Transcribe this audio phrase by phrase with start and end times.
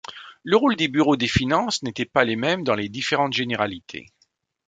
[0.41, 4.07] Le rôle des bureaux des finances n'étaient pas les mêmes dans les différentes généralités.